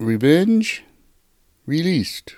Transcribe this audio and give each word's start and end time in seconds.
Revenge 0.00 0.84
released 1.66 2.36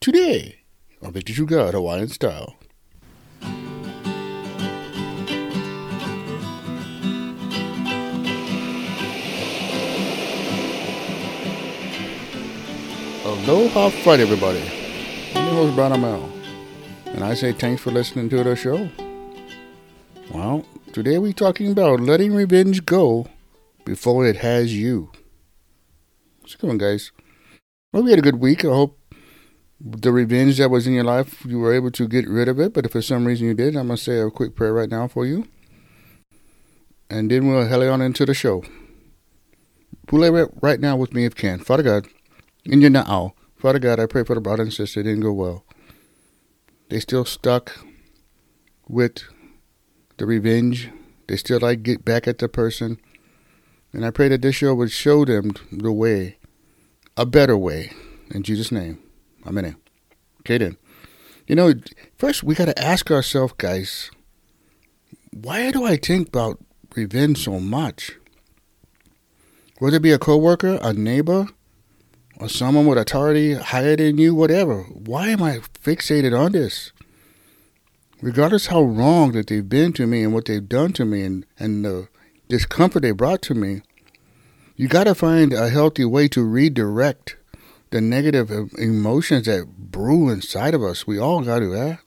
today 0.00 0.62
on 1.00 1.12
Victor 1.12 1.44
God 1.44 1.74
Hawaiian 1.74 2.08
Style. 2.08 2.56
Aloha 13.24 13.90
Friday, 14.02 14.24
everybody. 14.24 14.68
I'm 15.36 15.46
your 15.46 15.54
host, 15.54 15.76
Brian 15.76 15.92
Amel. 15.92 16.28
And 17.06 17.22
I 17.22 17.34
say 17.34 17.52
thanks 17.52 17.80
for 17.80 17.92
listening 17.92 18.28
to 18.30 18.42
the 18.42 18.56
show. 18.56 18.90
Well, 20.32 20.66
today 20.92 21.18
we're 21.18 21.32
talking 21.32 21.70
about 21.70 22.00
letting 22.00 22.34
revenge 22.34 22.84
go 22.84 23.28
before 23.84 24.26
it 24.26 24.38
has 24.38 24.74
you. 24.74 25.12
So 26.46 26.58
come 26.58 26.70
on, 26.70 26.78
guys. 26.78 27.12
Well, 27.92 28.02
we 28.02 28.10
had 28.10 28.18
a 28.18 28.22
good 28.22 28.40
week. 28.40 28.64
I 28.64 28.68
hope 28.68 28.98
the 29.80 30.12
revenge 30.12 30.58
that 30.58 30.70
was 30.70 30.86
in 30.86 30.94
your 30.94 31.04
life, 31.04 31.44
you 31.44 31.58
were 31.58 31.74
able 31.74 31.90
to 31.92 32.08
get 32.08 32.28
rid 32.28 32.48
of 32.48 32.58
it. 32.58 32.72
But 32.72 32.86
if 32.86 32.92
for 32.92 33.02
some 33.02 33.26
reason 33.26 33.46
you 33.46 33.54
did, 33.54 33.76
I'm 33.76 33.86
going 33.88 33.96
to 33.96 34.02
say 34.02 34.18
a 34.18 34.30
quick 34.30 34.54
prayer 34.54 34.72
right 34.72 34.90
now 34.90 35.08
for 35.08 35.26
you. 35.26 35.46
And 37.10 37.30
then 37.30 37.46
we'll 37.46 37.66
head 37.66 37.82
on 37.82 38.00
into 38.00 38.26
the 38.26 38.34
show. 38.34 38.64
Pule 40.06 40.48
right 40.60 40.80
now 40.80 40.96
with 40.96 41.14
me 41.14 41.24
if 41.24 41.34
can. 41.34 41.60
Father 41.60 41.82
God, 41.82 42.08
in 42.64 42.80
your 42.80 42.90
now. 42.90 43.34
Father 43.56 43.78
God, 43.78 43.98
I 43.98 44.06
pray 44.06 44.24
for 44.24 44.34
the 44.34 44.40
brother 44.40 44.62
and 44.62 44.72
sister. 44.72 45.00
It 45.00 45.04
didn't 45.04 45.20
go 45.20 45.32
well. 45.32 45.64
They 46.90 47.00
still 47.00 47.24
stuck 47.24 47.78
with 48.88 49.22
the 50.18 50.26
revenge. 50.26 50.90
They 51.26 51.36
still 51.36 51.60
like 51.60 51.82
get 51.82 52.04
back 52.04 52.28
at 52.28 52.38
the 52.38 52.48
person. 52.48 53.00
And 53.92 54.04
I 54.04 54.10
pray 54.10 54.28
that 54.28 54.42
this 54.42 54.56
show 54.56 54.74
would 54.74 54.90
show 54.90 55.24
them 55.24 55.52
the 55.70 55.92
way, 55.92 56.38
a 57.16 57.26
better 57.26 57.56
way. 57.56 57.92
In 58.30 58.42
Jesus' 58.42 58.72
name. 58.72 58.98
Amen. 59.46 59.76
Okay 60.40 60.58
then. 60.58 60.76
You 61.46 61.56
know, 61.56 61.74
first 62.16 62.42
we 62.42 62.54
got 62.54 62.66
to 62.66 62.78
ask 62.82 63.10
ourselves, 63.10 63.54
guys, 63.58 64.10
why 65.30 65.70
do 65.70 65.84
I 65.84 65.96
think 65.96 66.28
about 66.28 66.58
revenge 66.96 67.44
so 67.44 67.60
much? 67.60 68.12
Whether 69.78 69.96
it 69.96 70.02
be 70.02 70.12
a 70.12 70.18
coworker, 70.18 70.78
a 70.80 70.92
neighbor, 70.92 71.48
or 72.38 72.48
someone 72.48 72.86
with 72.86 72.98
authority 72.98 73.54
higher 73.54 73.96
than 73.96 74.18
you, 74.18 74.34
whatever. 74.34 74.82
Why 74.82 75.28
am 75.28 75.42
I 75.42 75.58
fixated 75.82 76.38
on 76.38 76.52
this? 76.52 76.92
Regardless 78.20 78.66
how 78.66 78.82
wrong 78.82 79.32
that 79.32 79.48
they've 79.48 79.68
been 79.68 79.92
to 79.94 80.06
me 80.06 80.22
and 80.22 80.32
what 80.32 80.46
they've 80.46 80.66
done 80.66 80.92
to 80.94 81.04
me 81.04 81.22
and, 81.22 81.46
and 81.58 81.84
the 81.84 82.08
discomfort 82.48 83.02
they 83.02 83.10
brought 83.10 83.42
to 83.42 83.54
me, 83.54 83.82
you 84.76 84.88
got 84.88 85.04
to 85.04 85.14
find 85.14 85.52
a 85.52 85.68
healthy 85.68 86.04
way 86.04 86.28
to 86.28 86.42
redirect 86.42 87.36
the 87.90 88.00
negative 88.00 88.50
emotions 88.76 89.46
that 89.46 89.68
brew 89.68 90.28
inside 90.28 90.74
of 90.74 90.82
us. 90.82 91.06
We 91.06 91.18
all 91.18 91.42
got 91.42 91.60
to 91.60 91.68
that. 91.68 92.00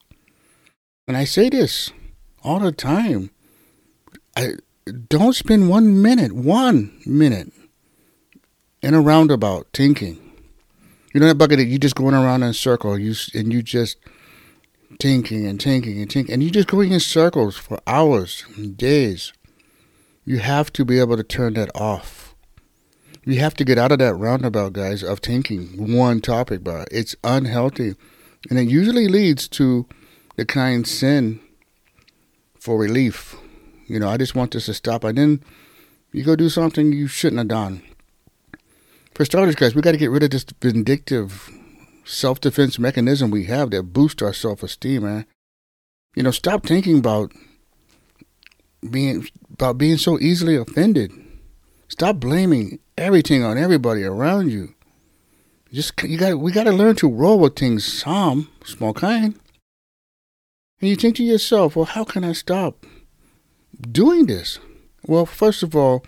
And 1.08 1.16
I 1.16 1.24
say 1.24 1.50
this 1.50 1.92
all 2.44 2.60
the 2.60 2.74
time. 2.74 3.30
I 4.36 4.56
don't 5.08 5.34
spend 5.34 5.70
one 5.70 6.02
minute, 6.02 6.34
one 6.34 7.00
minute 7.06 7.54
in 8.82 8.94
a 8.94 9.02
roundabout 9.02 9.68
thinking. 9.74 10.22
You 11.14 11.22
know 11.22 11.28
that 11.28 11.36
bucket 11.36 11.58
that 11.58 11.66
you 11.66 11.80
just 11.80 11.96
going 11.96 12.14
around 12.14 12.44
in 12.44 12.50
a 12.50 12.54
circle, 12.54 12.98
you 12.98 13.16
and 13.34 13.52
you 13.52 13.64
just 13.64 13.98
thinking 15.00 15.48
and 15.48 15.62
thinking 15.62 16.02
and 16.02 16.12
thinking, 16.12 16.34
and 16.34 16.44
you 16.44 16.52
just 16.52 16.68
going 16.68 16.92
in 16.92 17.00
circles 17.00 17.58
for 17.58 17.80
hours 17.88 18.46
and 18.56 18.78
days. 18.78 19.34
You 20.26 20.40
have 20.40 20.74
to 20.74 20.84
be 20.84 21.00
able 21.00 21.16
to 21.16 21.24
turn 21.24 21.54
that 21.54 21.72
off. 21.74 22.27
You 23.28 23.42
have 23.42 23.56
to 23.56 23.66
get 23.66 23.78
out 23.78 23.92
of 23.92 24.00
that 24.00 24.16
roundabout, 24.16 24.72
guys, 24.72 25.04
of 25.04 25.20
thinking 25.20 25.94
one 25.94 26.22
topic, 26.22 26.64
but 26.64 26.88
it's 26.94 27.14
unhealthy, 27.26 27.96
and 28.50 28.58
it 28.58 28.70
usually 28.70 29.10
leads 29.10 29.50
to 29.50 29.86
the 30.38 30.46
kind 30.46 30.88
sin 30.88 31.42
for 32.58 32.80
relief. 32.80 33.36
You 33.86 34.00
know, 34.00 34.08
I 34.08 34.16
just 34.16 34.34
want 34.34 34.54
this 34.54 34.68
to 34.68 34.74
stop, 34.74 35.04
and 35.04 35.18
then 35.18 35.44
you 36.14 36.24
go 36.24 36.38
do 36.38 36.48
something 36.48 36.94
you 36.94 37.10
shouldn't 37.10 37.40
have 37.40 37.50
done. 37.50 37.82
For 39.14 39.26
starters, 39.26 39.56
guys, 39.56 39.76
we 39.76 39.82
got 39.82 39.92
to 39.92 39.98
get 39.98 40.10
rid 40.10 40.24
of 40.24 40.30
this 40.30 40.46
vindictive 40.62 41.50
self 42.06 42.40
defense 42.40 42.80
mechanism 42.80 43.30
we 43.30 43.44
have 43.44 43.72
that 43.72 43.92
boosts 43.92 44.22
our 44.22 44.32
self 44.32 44.64
esteem, 44.64 45.04
man. 45.04 45.26
You 46.16 46.24
know, 46.24 46.32
stop 46.32 46.66
thinking 46.66 47.00
about 47.00 47.34
being 48.90 49.28
about 49.52 49.78
being 49.78 49.98
so 49.98 50.18
easily 50.18 50.56
offended. 50.56 51.12
Stop 51.88 52.18
blaming 52.18 52.80
everything 52.98 53.44
on 53.44 53.58
everybody 53.58 54.04
around 54.04 54.52
you. 54.52 54.74
Just 55.72 56.02
you 56.04 56.18
got 56.18 56.40
we 56.40 56.52
got 56.52 56.64
to 56.64 56.72
learn 56.72 56.96
to 56.98 57.10
roll 57.10 57.40
with 57.40 57.56
things 57.56 57.86
some 57.86 58.50
small 58.64 58.94
kind. 58.94 59.40
And 60.80 60.90
you 60.90 60.96
think 60.96 61.16
to 61.16 61.24
yourself, 61.24 61.76
well, 61.76 61.86
how 61.86 62.04
can 62.04 62.24
I 62.24 62.34
stop 62.34 62.86
doing 63.92 64.28
this? 64.28 64.60
Well, 65.06 65.26
first 65.26 65.64
of 65.64 65.76
all, 65.76 66.06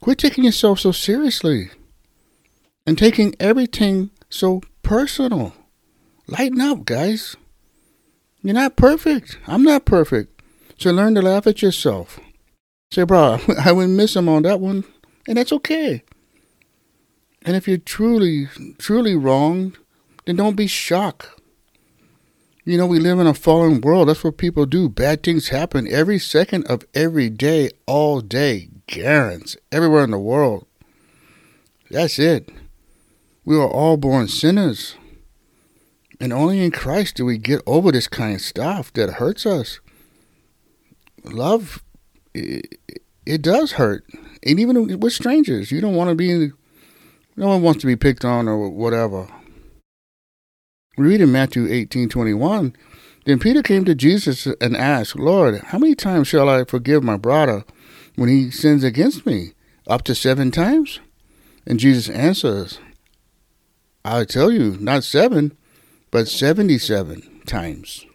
quit 0.00 0.18
taking 0.18 0.44
yourself 0.44 0.80
so 0.80 0.92
seriously 0.92 1.70
and 2.86 2.98
taking 2.98 3.34
everything 3.38 4.10
so 4.28 4.62
personal. 4.82 5.54
Lighten 6.26 6.60
up, 6.60 6.84
guys. 6.84 7.36
You're 8.42 8.54
not 8.54 8.76
perfect. 8.76 9.38
I'm 9.46 9.62
not 9.62 9.84
perfect. 9.84 10.42
So 10.78 10.90
learn 10.90 11.14
to 11.14 11.22
laugh 11.22 11.46
at 11.46 11.62
yourself. 11.62 12.20
Say, 12.92 13.04
bro, 13.04 13.38
I 13.64 13.72
wouldn't 13.72 13.96
miss 13.96 14.16
him 14.16 14.28
on 14.28 14.42
that 14.42 14.60
one. 14.60 14.84
And 15.28 15.36
that's 15.36 15.52
okay. 15.52 16.02
And 17.42 17.54
if 17.54 17.68
you're 17.68 17.78
truly, 17.78 18.48
truly 18.78 19.14
wronged, 19.14 19.76
then 20.24 20.36
don't 20.36 20.56
be 20.56 20.66
shocked. 20.66 21.28
You 22.64 22.76
know, 22.76 22.86
we 22.86 22.98
live 22.98 23.18
in 23.18 23.26
a 23.26 23.34
fallen 23.34 23.80
world. 23.80 24.08
That's 24.08 24.24
what 24.24 24.38
people 24.38 24.66
do. 24.66 24.88
Bad 24.88 25.22
things 25.22 25.48
happen 25.48 25.86
every 25.88 26.18
second 26.18 26.66
of 26.66 26.84
every 26.94 27.30
day, 27.30 27.70
all 27.86 28.20
day. 28.20 28.68
Guarants, 28.86 29.56
everywhere 29.70 30.04
in 30.04 30.10
the 30.10 30.18
world. 30.18 30.66
That's 31.90 32.18
it. 32.18 32.50
We 33.44 33.56
are 33.56 33.68
all 33.68 33.98
born 33.98 34.28
sinners. 34.28 34.96
And 36.20 36.32
only 36.32 36.64
in 36.64 36.70
Christ 36.70 37.16
do 37.16 37.24
we 37.24 37.38
get 37.38 37.62
over 37.66 37.92
this 37.92 38.08
kind 38.08 38.34
of 38.34 38.40
stuff 38.40 38.92
that 38.94 39.14
hurts 39.14 39.46
us. 39.46 39.80
Love, 41.24 41.84
it, 43.32 43.42
does 43.42 43.72
hurt. 43.72 44.04
And 44.42 44.58
even 44.58 45.00
with 45.00 45.12
strangers, 45.12 45.70
you 45.70 45.80
don't 45.80 45.94
want 45.94 46.10
to 46.10 46.14
be, 46.14 46.52
no 47.36 47.48
one 47.48 47.62
wants 47.62 47.80
to 47.80 47.86
be 47.86 47.96
picked 47.96 48.24
on 48.24 48.48
or 48.48 48.68
whatever. 48.68 49.28
We 50.96 51.06
read 51.06 51.20
in 51.20 51.30
Matthew 51.30 51.68
18 51.68 52.08
21, 52.08 52.74
then 53.24 53.38
Peter 53.38 53.62
came 53.62 53.84
to 53.84 53.94
Jesus 53.94 54.46
and 54.60 54.76
asked, 54.76 55.16
Lord, 55.16 55.60
how 55.66 55.78
many 55.78 55.94
times 55.94 56.28
shall 56.28 56.48
I 56.48 56.64
forgive 56.64 57.04
my 57.04 57.16
brother 57.16 57.64
when 58.16 58.28
he 58.28 58.50
sins 58.50 58.82
against 58.82 59.26
me? 59.26 59.52
Up 59.86 60.02
to 60.04 60.14
seven 60.14 60.50
times? 60.50 61.00
And 61.66 61.78
Jesus 61.78 62.08
answers, 62.08 62.80
I 64.04 64.24
tell 64.24 64.50
you, 64.50 64.76
not 64.80 65.04
seven, 65.04 65.56
but 66.10 66.28
77 66.28 67.42
times. 67.46 68.06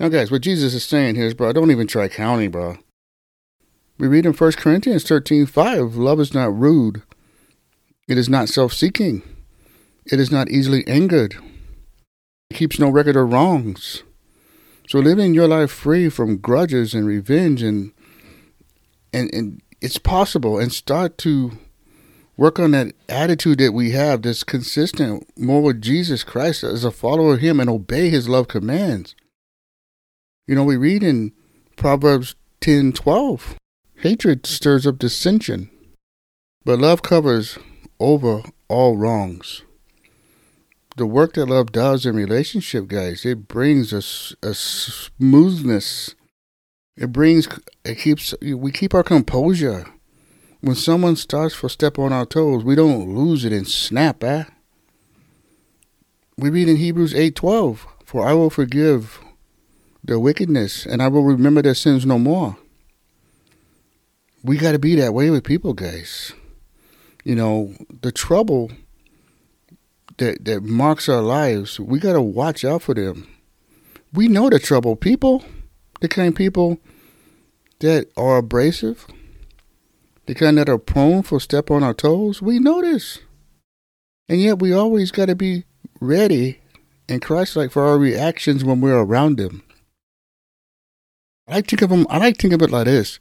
Now, 0.00 0.08
guys, 0.08 0.30
what 0.30 0.42
Jesus 0.42 0.74
is 0.74 0.84
saying 0.84 1.16
here 1.16 1.26
is, 1.26 1.34
bro, 1.34 1.52
don't 1.52 1.70
even 1.70 1.86
try 1.86 2.08
counting, 2.08 2.50
bro. 2.50 2.78
We 3.98 4.06
read 4.06 4.26
in 4.26 4.32
1 4.32 4.52
Corinthians 4.52 5.02
13 5.02 5.46
5, 5.46 5.96
love 5.96 6.20
is 6.20 6.32
not 6.32 6.56
rude, 6.56 7.02
it 8.06 8.16
is 8.16 8.28
not 8.28 8.48
self 8.48 8.72
seeking, 8.72 9.22
it 10.06 10.20
is 10.20 10.30
not 10.30 10.48
easily 10.50 10.86
angered, 10.86 11.36
it 12.48 12.54
keeps 12.54 12.78
no 12.78 12.90
record 12.90 13.16
of 13.16 13.32
wrongs. 13.32 14.04
So, 14.86 15.00
living 15.00 15.34
your 15.34 15.48
life 15.48 15.72
free 15.72 16.08
from 16.08 16.38
grudges 16.38 16.94
and 16.94 17.06
revenge, 17.06 17.60
and, 17.60 17.92
and, 19.12 19.34
and 19.34 19.62
it's 19.80 19.98
possible, 19.98 20.58
and 20.60 20.72
start 20.72 21.18
to 21.18 21.58
work 22.36 22.60
on 22.60 22.70
that 22.70 22.94
attitude 23.08 23.58
that 23.58 23.72
we 23.72 23.90
have 23.90 24.22
that's 24.22 24.44
consistent 24.44 25.28
more 25.36 25.60
with 25.60 25.82
Jesus 25.82 26.22
Christ 26.22 26.62
as 26.62 26.84
a 26.84 26.92
follower 26.92 27.34
of 27.34 27.40
Him 27.40 27.58
and 27.58 27.68
obey 27.68 28.10
His 28.10 28.28
love 28.28 28.46
commands. 28.46 29.16
You 30.46 30.54
know, 30.54 30.64
we 30.64 30.76
read 30.76 31.02
in 31.02 31.32
Proverbs 31.76 32.36
ten 32.60 32.92
twelve, 32.92 33.56
hatred 33.98 34.46
stirs 34.46 34.86
up 34.86 34.98
dissension, 34.98 35.70
but 36.64 36.78
love 36.78 37.02
covers 37.02 37.58
over 38.00 38.42
all 38.68 38.96
wrongs. 38.96 39.62
The 40.96 41.06
work 41.06 41.34
that 41.34 41.46
love 41.46 41.72
does 41.72 42.04
in 42.04 42.16
relationship, 42.16 42.88
guys, 42.88 43.24
it 43.24 43.46
brings 43.46 43.92
a, 43.92 43.98
a 44.46 44.54
smoothness. 44.54 46.14
It 46.96 47.12
brings, 47.12 47.48
it 47.84 47.98
keeps, 47.98 48.34
we 48.42 48.72
keep 48.72 48.94
our 48.94 49.04
composure 49.04 49.86
when 50.60 50.74
someone 50.74 51.16
starts 51.16 51.54
for 51.54 51.68
step 51.68 51.98
on 51.98 52.12
our 52.12 52.26
toes, 52.26 52.64
we 52.64 52.74
don't 52.74 53.14
lose 53.14 53.44
it 53.44 53.52
and 53.52 53.66
snap, 53.66 54.24
eh? 54.24 54.44
We 56.36 56.50
read 56.50 56.68
in 56.68 56.76
Hebrews 56.76 57.14
8:12, 57.14 57.86
"For 58.04 58.26
I 58.26 58.32
will 58.32 58.50
forgive 58.50 59.20
their 60.02 60.18
wickedness, 60.18 60.86
and 60.86 61.02
I 61.02 61.08
will 61.08 61.22
remember 61.22 61.62
their 61.62 61.74
sins 61.74 62.06
no 62.06 62.18
more." 62.18 62.56
We 64.48 64.56
got 64.56 64.72
to 64.72 64.78
be 64.78 64.94
that 64.94 65.12
way 65.12 65.28
with 65.28 65.44
people, 65.44 65.74
guys. 65.74 66.32
you 67.22 67.34
know, 67.34 67.74
the 68.00 68.10
trouble 68.10 68.70
that 70.16 70.46
that 70.46 70.62
marks 70.62 71.06
our 71.06 71.20
lives, 71.20 71.78
we 71.78 71.98
got 71.98 72.14
to 72.14 72.22
watch 72.22 72.64
out 72.64 72.80
for 72.80 72.94
them. 72.94 73.28
We 74.14 74.28
know 74.28 74.48
the 74.48 74.58
trouble. 74.58 74.96
People, 74.96 75.44
the 76.00 76.08
kind 76.08 76.28
of 76.28 76.34
people 76.34 76.78
that 77.80 78.10
are 78.16 78.38
abrasive, 78.38 79.06
the 80.24 80.34
kind 80.34 80.56
that 80.56 80.70
are 80.70 80.78
prone 80.78 81.22
for 81.22 81.38
step 81.38 81.70
on 81.70 81.82
our 81.82 81.92
toes, 81.92 82.40
we 82.40 82.58
know 82.58 82.80
this. 82.80 83.18
And 84.30 84.40
yet 84.40 84.58
we 84.58 84.72
always 84.72 85.10
got 85.10 85.26
to 85.26 85.34
be 85.34 85.64
ready 86.00 86.60
and 87.10 87.20
Christ-like 87.20 87.70
for 87.70 87.84
our 87.84 87.98
reactions 87.98 88.64
when 88.64 88.80
we're 88.80 88.98
around 88.98 89.36
them. 89.36 89.62
I 91.46 91.56
like 91.56 91.66
think 91.66 91.82
of 91.82 91.90
them. 91.90 92.06
I 92.08 92.16
like 92.16 92.38
think 92.38 92.54
of 92.54 92.62
it 92.62 92.70
like 92.70 92.86
this. 92.86 93.20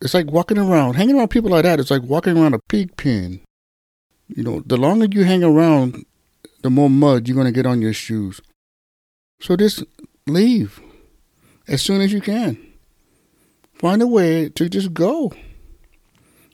It's 0.00 0.14
like 0.14 0.30
walking 0.30 0.58
around, 0.58 0.94
hanging 0.94 1.16
around 1.16 1.28
people 1.28 1.50
like 1.50 1.64
that. 1.64 1.78
It's 1.78 1.90
like 1.90 2.02
walking 2.02 2.36
around 2.36 2.54
a 2.54 2.60
pig 2.68 2.96
pen. 2.96 3.40
You 4.28 4.42
know, 4.42 4.62
the 4.64 4.76
longer 4.76 5.06
you 5.10 5.24
hang 5.24 5.44
around, 5.44 6.04
the 6.62 6.70
more 6.70 6.88
mud 6.88 7.28
you're 7.28 7.34
going 7.34 7.46
to 7.46 7.52
get 7.52 7.66
on 7.66 7.82
your 7.82 7.92
shoes. 7.92 8.40
So 9.40 9.56
just 9.56 9.82
leave 10.26 10.80
as 11.68 11.82
soon 11.82 12.00
as 12.00 12.12
you 12.12 12.20
can. 12.20 12.58
Find 13.74 14.02
a 14.02 14.06
way 14.06 14.48
to 14.50 14.68
just 14.68 14.92
go 14.92 15.32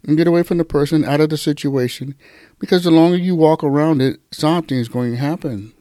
and 0.05 0.17
get 0.17 0.29
away 0.29 0.45
from 0.45 0.59
the 0.59 0.65
person, 0.65 1.05
out 1.05 1.21
of 1.21 1.31
the 1.31 1.37
situation, 1.37 2.15
because 2.61 2.85
the 2.85 2.93
longer 2.93 3.17
you 3.17 3.35
walk 3.35 3.65
around 3.65 4.01
it, 4.01 4.21
something 4.31 4.79
is 4.79 4.89
going 4.89 5.11
to 5.13 5.19
happen. 5.19 5.73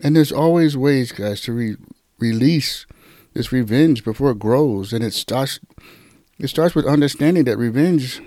And 0.00 0.14
there's 0.14 0.30
always 0.30 0.76
ways, 0.76 1.10
guys, 1.10 1.40
to 1.42 1.52
re- 1.52 1.76
release 2.18 2.86
this 3.36 3.52
revenge 3.52 4.02
before 4.02 4.30
it 4.30 4.38
grows, 4.38 4.92
and 4.92 5.04
it 5.04 5.12
starts. 5.12 5.60
It 6.38 6.48
starts 6.48 6.74
with 6.74 6.86
understanding 6.86 7.44
that 7.44 7.58
revenge. 7.58 8.22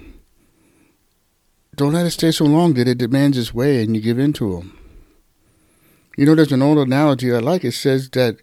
Don't 1.76 1.94
let 1.94 2.06
it 2.06 2.12
stay 2.12 2.32
so 2.32 2.46
long 2.46 2.74
that 2.76 2.88
it 2.88 2.98
demands 2.98 3.38
its 3.38 3.54
way, 3.54 3.82
and 3.82 3.96
you 3.96 4.02
give 4.02 4.20
in 4.20 4.34
to 4.34 4.58
them. 4.58 4.78
You 6.16 6.26
know, 6.26 6.36
there's 6.36 6.52
an 6.52 6.62
old 6.62 6.78
analogy 6.78 7.34
I 7.34 7.40
like. 7.40 7.64
It 7.64 7.72
says 7.72 8.10
that 8.12 8.38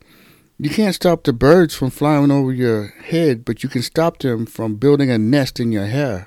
you 0.59 0.71
can't 0.71 0.95
stop 0.95 1.23
the 1.23 1.33
birds 1.33 1.75
from 1.75 1.91
flying 1.91 2.31
over 2.31 2.53
your 2.53 2.87
head, 2.87 3.45
but 3.45 3.63
you 3.63 3.69
can 3.69 3.83
stop 3.83 4.19
them 4.19 4.47
from 4.47 4.77
building 4.77 5.11
a 5.11 5.19
nest 5.19 5.61
in 5.61 5.71
your 5.71 5.87
hair. 5.87 6.27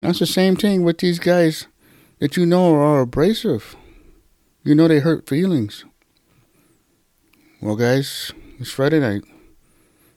That's 0.00 0.20
the 0.20 0.26
same 0.26 0.56
thing 0.56 0.82
with 0.82 0.98
these 0.98 1.18
guys 1.18 1.66
that 2.20 2.36
you 2.36 2.46
know 2.46 2.74
are 2.74 3.00
abrasive. 3.00 3.76
You 4.62 4.74
know 4.74 4.88
they 4.88 5.00
hurt 5.00 5.28
feelings. 5.28 5.84
Well, 7.60 7.76
guys, 7.76 8.32
it's 8.58 8.70
Friday 8.70 9.00
night. 9.00 9.22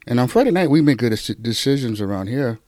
And 0.07 0.19
on 0.19 0.27
Friday 0.27 0.51
night, 0.51 0.69
we 0.69 0.81
make 0.81 0.97
good 0.97 1.17
decisions 1.41 2.01
around 2.01 2.27
here. 2.27 2.59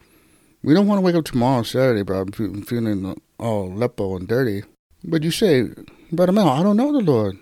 We 0.63 0.73
don't 0.73 0.87
want 0.87 0.99
to 0.99 1.01
wake 1.01 1.15
up 1.15 1.25
tomorrow, 1.25 1.63
Saturday, 1.63 2.03
bro, 2.03 2.25
feeling 2.25 3.19
all 3.39 3.69
lepo 3.69 4.17
and 4.17 4.27
dirty. 4.27 4.63
But 5.03 5.23
you 5.23 5.31
say, 5.31 5.69
Brother 6.11 6.31
Mel, 6.31 6.49
I 6.49 6.61
don't 6.61 6.77
know 6.77 6.91
the 6.91 6.99
Lord. 6.99 7.37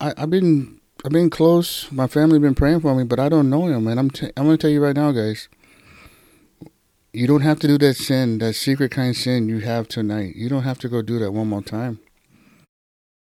I, 0.00 0.14
I've 0.16 0.30
been 0.30 0.80
I've 1.04 1.12
been 1.12 1.30
close. 1.30 1.90
My 1.90 2.06
family 2.06 2.36
has 2.36 2.42
been 2.42 2.54
praying 2.54 2.80
for 2.80 2.94
me, 2.94 3.04
but 3.04 3.18
I 3.18 3.28
don't 3.28 3.50
know 3.50 3.66
him. 3.66 3.88
And 3.88 3.98
I'm 3.98 4.10
t- 4.10 4.30
I'm 4.36 4.44
gonna 4.44 4.56
tell 4.56 4.70
you 4.70 4.82
right 4.82 4.94
now, 4.94 5.10
guys. 5.12 5.48
You 7.12 7.26
don't 7.26 7.42
have 7.42 7.60
to 7.60 7.68
do 7.68 7.78
that 7.78 7.94
sin, 7.94 8.38
that 8.38 8.54
secret 8.54 8.90
kind 8.90 9.10
of 9.10 9.16
sin 9.16 9.48
you 9.48 9.60
have 9.60 9.86
tonight. 9.86 10.34
You 10.34 10.48
don't 10.48 10.64
have 10.64 10.78
to 10.80 10.88
go 10.88 11.00
do 11.00 11.18
that 11.20 11.32
one 11.32 11.48
more 11.48 11.62
time. 11.62 12.00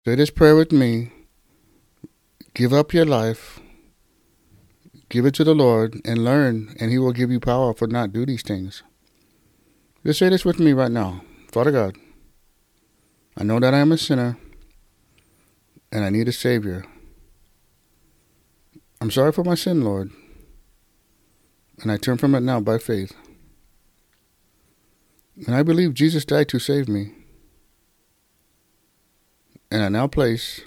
Say 0.05 0.15
this 0.15 0.29
prayer 0.29 0.55
with 0.55 0.71
me. 0.71 1.11
Give 2.53 2.73
up 2.73 2.93
your 2.93 3.05
life. 3.05 3.59
Give 5.11 5.25
it 5.25 5.33
to 5.35 5.43
the 5.43 5.53
Lord 5.53 5.99
and 6.05 6.23
learn, 6.23 6.73
and 6.79 6.89
He 6.89 6.97
will 6.97 7.11
give 7.11 7.29
you 7.29 7.41
power 7.41 7.73
for 7.73 7.85
not 7.85 8.13
do 8.13 8.25
these 8.25 8.43
things. 8.43 8.81
Just 10.05 10.19
say 10.19 10.29
this 10.29 10.45
with 10.45 10.57
me 10.57 10.71
right 10.71 10.89
now. 10.89 11.25
Father 11.51 11.71
God, 11.71 11.97
I 13.35 13.43
know 13.43 13.59
that 13.59 13.73
I 13.73 13.79
am 13.79 13.91
a 13.91 13.97
sinner 13.97 14.37
and 15.91 16.05
I 16.05 16.09
need 16.09 16.29
a 16.29 16.31
Savior. 16.31 16.85
I'm 19.01 19.11
sorry 19.11 19.33
for 19.33 19.43
my 19.43 19.55
sin, 19.55 19.81
Lord, 19.81 20.11
and 21.81 21.91
I 21.91 21.97
turn 21.97 22.17
from 22.17 22.33
it 22.33 22.39
now 22.39 22.61
by 22.61 22.77
faith. 22.77 23.11
And 25.45 25.53
I 25.53 25.61
believe 25.61 25.93
Jesus 25.93 26.23
died 26.23 26.47
to 26.47 26.59
save 26.59 26.87
me. 26.87 27.11
And 29.69 29.83
I 29.83 29.89
now 29.89 30.07
place 30.07 30.61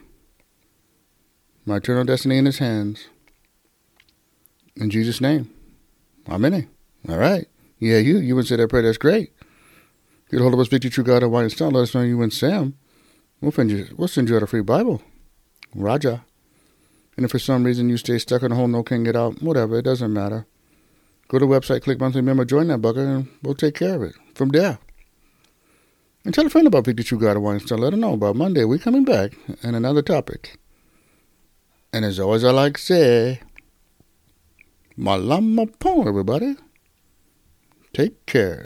my 1.64 1.76
eternal 1.76 2.05
destiny 2.05 2.37
in 2.37 2.44
His 2.44 2.58
hands. 2.58 3.08
In 4.76 4.91
Jesus' 4.91 5.21
name. 5.21 5.50
Amen. 6.29 6.69
All 7.09 7.19
right. 7.19 7.47
Yeah, 7.79 7.99
you. 7.99 8.19
You 8.19 8.35
would 8.37 8.47
say 8.47 8.56
that 8.56 8.69
prayer. 8.69 8.82
That's 8.82 8.99
great. 8.99 9.32
Get 10.31 10.41
a 10.41 10.43
hold 10.43 10.55
of 10.55 10.61
us, 10.61 10.69
Victory 10.69 10.91
True 10.91 11.05
God 11.05 11.23
Hawaiian 11.23 11.50
Style. 11.50 11.71
Let 11.71 11.82
us 11.82 11.94
know 11.94 12.03
you 12.03 12.23
and 12.23 12.32
Sam. 12.32 12.76
We'll 13.41 13.53
send 13.53 13.71
you, 13.71 13.87
we'll 13.97 14.09
send 14.09 14.29
you 14.29 14.37
out 14.37 14.43
a 14.43 14.47
free 14.47 14.62
Bible. 14.62 15.03
Raja. 15.75 16.25
And 17.17 17.25
if 17.25 17.31
for 17.31 17.38
some 17.38 17.65
reason 17.65 17.88
you 17.88 17.97
stay 17.97 18.19
stuck 18.19 18.43
in 18.43 18.53
a 18.53 18.55
hole, 18.55 18.69
no 18.69 18.82
can 18.82 19.05
get 19.05 19.17
out, 19.17 19.43
whatever, 19.43 19.79
it 19.79 19.82
doesn't 19.82 20.12
matter. 20.12 20.47
Go 21.29 21.38
to 21.38 21.47
the 21.47 21.53
website, 21.53 21.82
click 21.82 22.00
monthly 22.00 22.23
member, 22.23 22.44
join 22.44 22.69
that 22.69 22.79
bucket, 22.79 23.06
and 23.06 23.29
we'll 23.43 23.55
take 23.55 23.75
care 23.75 23.97
of 23.97 24.03
it 24.03 24.15
from 24.35 24.49
there. 24.49 24.79
And 26.25 26.32
tell 26.32 26.47
a 26.47 26.50
friend 26.50 26.67
about 26.67 26.87
Victory 26.87 27.05
True 27.05 27.19
God 27.19 27.35
Hawaiian 27.35 27.61
Style. 27.61 27.79
Let 27.79 27.91
them 27.91 28.00
know 28.00 28.15
about 28.15 28.35
Monday. 28.35 28.65
We're 28.65 28.79
coming 28.79 29.05
back 29.05 29.32
and 29.62 29.77
another 29.77 30.03
topic. 30.03 30.59
And 31.93 32.05
as 32.05 32.19
always, 32.19 32.44
I 32.44 32.50
like 32.50 32.75
to 32.75 32.82
say, 32.82 33.41
Malama 34.96 35.67
po, 35.79 36.06
everybody. 36.06 36.55
Take 37.93 38.26
care. 38.26 38.64